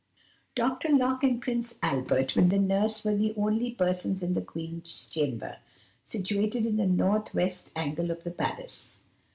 [0.55, 0.87] Dr.
[0.89, 5.57] Locock and Prince Albert, with the nurse, were the only persons in the Queen's chamber,
[6.05, 8.97] situated in the north west angle of the palace.